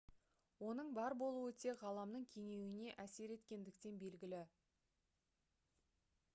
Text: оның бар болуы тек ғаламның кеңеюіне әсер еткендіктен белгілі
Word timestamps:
оның 0.69 0.87
бар 0.97 1.15
болуы 1.21 1.51
тек 1.65 1.83
ғаламның 1.83 2.25
кеңеюіне 2.37 2.95
әсер 3.05 3.35
еткендіктен 3.37 4.03
белгілі 4.05 4.43